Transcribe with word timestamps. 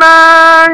ما 0.00 0.66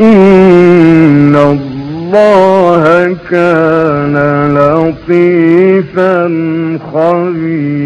إن 0.00 1.36
الله 1.36 3.16
كان 3.30 4.16
لطيفا 4.54 6.18
خبيرا. 6.92 7.77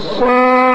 う。 0.00 0.69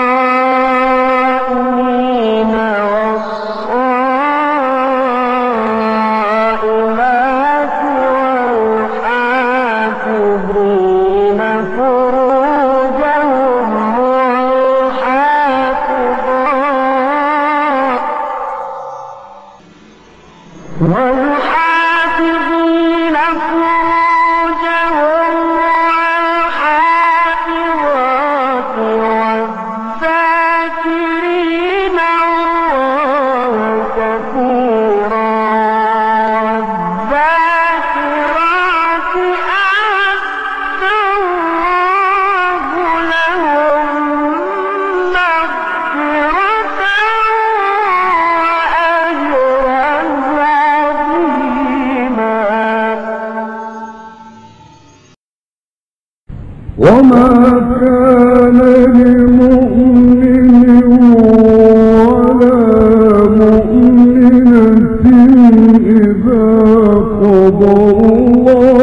الله 67.75 68.74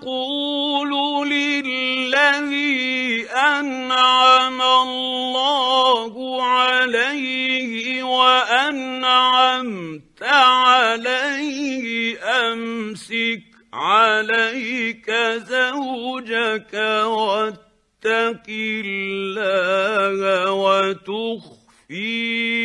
نقول 0.00 1.28
للذي 1.28 3.26
أنعم 3.30 4.62
الله 4.62 6.42
عليه 6.42 8.02
وأنعمت 8.02 10.02
عليه 10.22 12.18
أمسك 12.22 13.42
عليك 13.72 15.10
زوجك 15.36 16.74
واتق 17.04 18.46
الله 18.48 20.52
وتخفي 20.52 21.94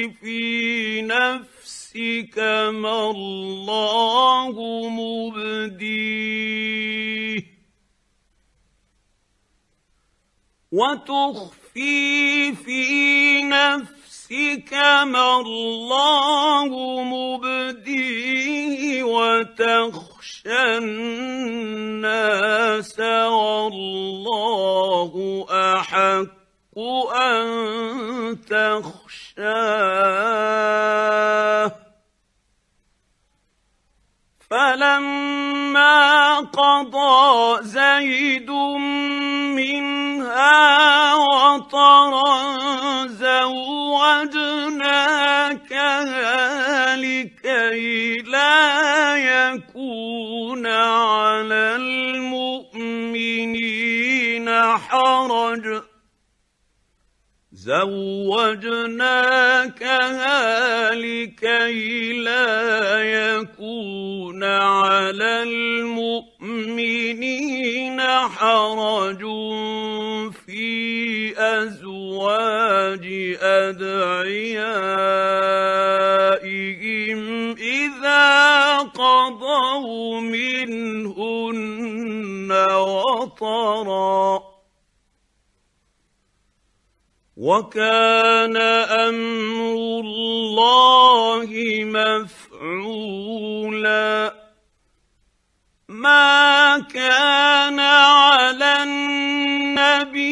في 0.10 1.02
نفسك 1.02 1.55
ما 2.72 3.12
الله 3.12 4.56
مبديه. 4.90 6.66
وتخفي 10.72 12.56
في 12.56 13.44
نفسك 13.44 14.74
ما 15.04 15.42
الله 15.42 17.04
مبديه 17.04 19.04
وتخشى 19.04 20.78
الناس 20.78 23.00
والله 23.30 25.46
أحق 25.50 26.36
أن 27.16 28.42
تخشاه. 28.42 29.86
فلما 34.50 36.38
قضى 36.40 37.64
زيد 37.64 38.50
منها 39.56 41.16
وطرا 41.16 42.34
زوجناكها 45.66 46.96
لكي 46.96 47.35
زوجناكها 57.66 59.02
لكي 60.96 62.14
لا 62.14 63.02
يكون 63.02 64.44
على 64.44 65.44
المؤمنين 65.44 66.82
حرج 68.02 69.20
في 70.46 71.34
أزواج 71.38 73.06
أدعيائهم 73.42 73.96
إذا 77.58 78.78
قضوا 78.78 80.22
منهن 80.22 81.06
وطرا. 82.72 84.45
وكان 87.38 88.58
أمر 88.58 90.00
الله 90.00 91.50
مفعولا. 92.66 94.36
ما 95.90 96.80
كان 96.80 97.80
على 97.80 98.84
النبي 98.84 100.30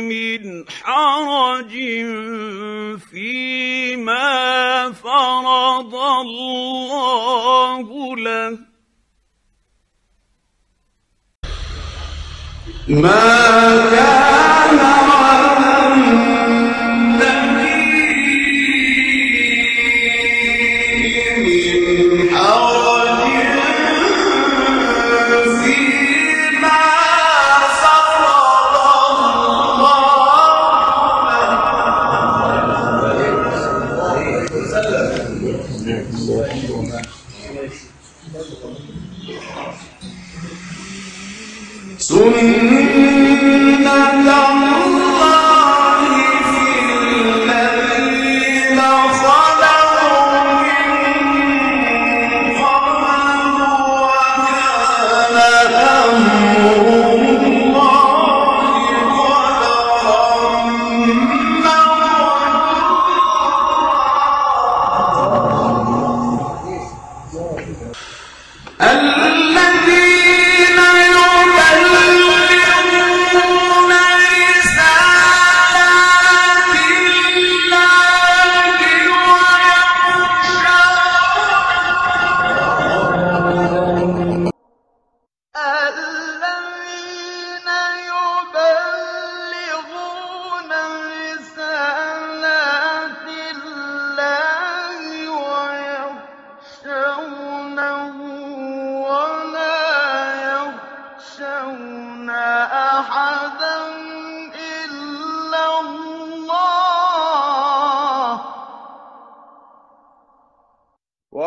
من 0.00 0.64
حرج 0.70 1.72
فيما 3.10 4.92
فرض 4.92 5.94
الله 5.94 7.86
له. 8.16 8.58
ما 12.88 13.65
سنة 42.08 42.85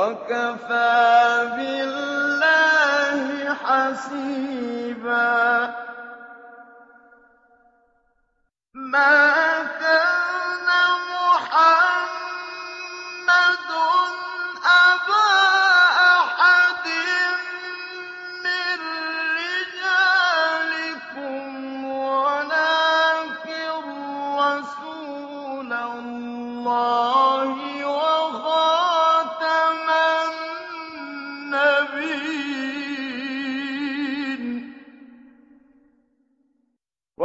وكفى 0.09 1.51
بالله 1.57 3.53
حسيبا. 3.53 4.59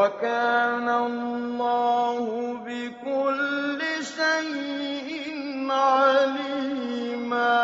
وَكَانَ 0.05 0.89
اللَّهُ 0.89 2.27
بِكُلِّ 2.67 3.81
شَيْءٍ 4.05 5.17
عَلِيمًا. 5.73 7.55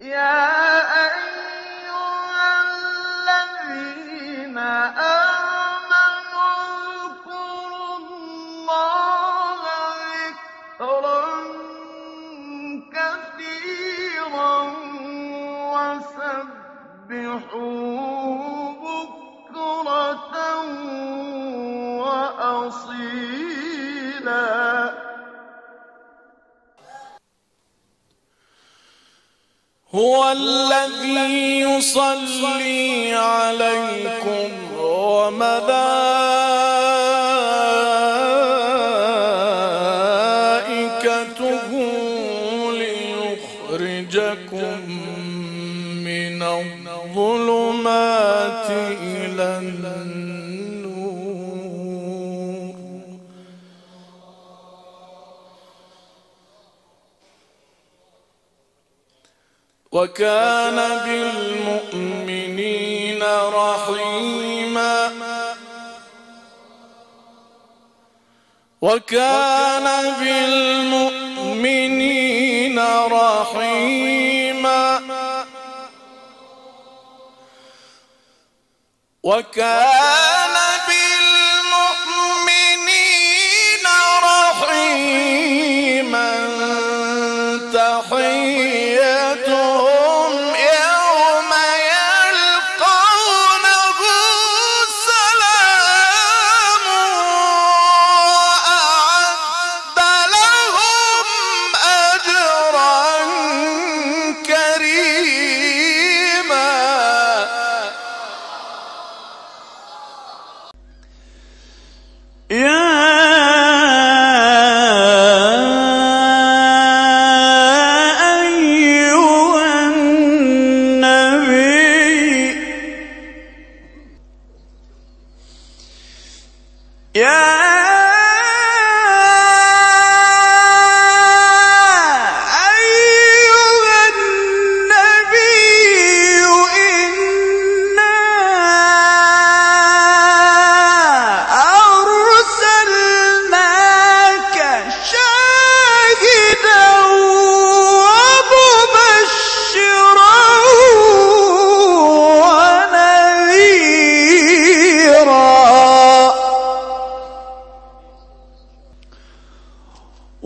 يَا 0.00 0.46
أَيُّهَا 1.10 2.50
الَّذِينَ 3.18 4.58
آمَنُوا 5.78 6.54
اذْكُرُوا 7.02 7.96
اللَّهَ 7.98 9.60
ذِكْرًا 10.14 11.26
كَثِيرًا 12.94 14.56
وَسَبِّحُوهُ 15.74 16.58
هو 29.98 30.32
الذي 30.32 31.60
يصلي 31.60 33.14
عليكم 33.14 34.50
وملائكته 34.80 36.37
وكان 59.98 60.78
بالمؤمنين 61.04 62.52
رحيما. 63.54 65.12
وكان 68.80 69.86
بالمؤمنين 70.20 71.58
رحيما. 73.06 74.84
وكان 79.22 80.56
بالمؤمنين 80.88 82.16
رحيما. 84.22 85.08
تحيما 87.72 88.27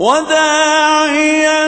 وداعيا 0.03 1.62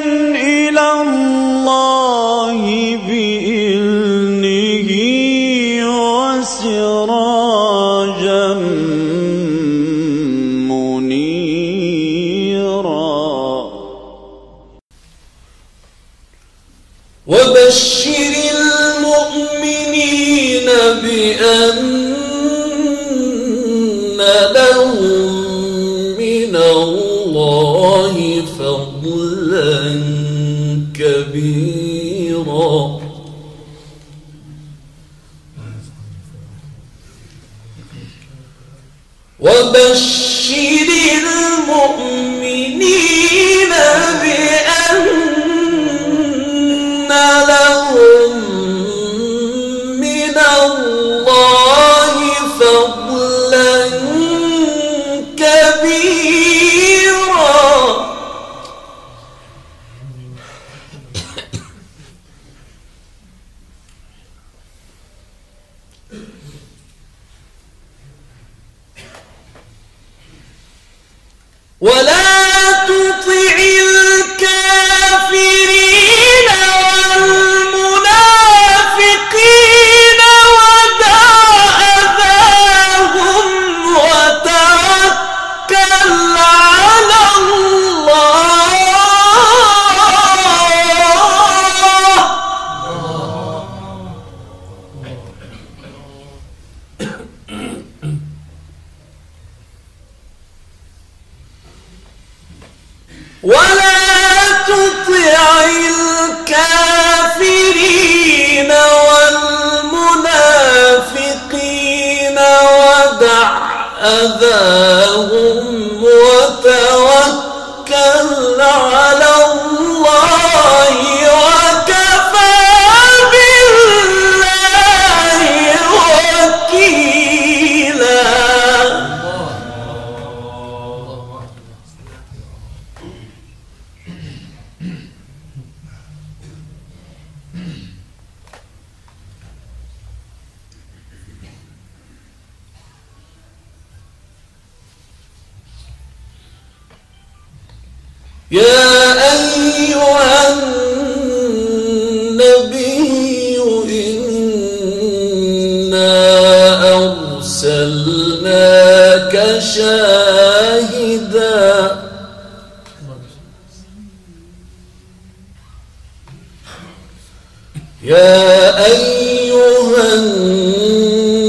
يا 168.05 168.87
أيها 168.87 170.15
النبي 170.15 171.45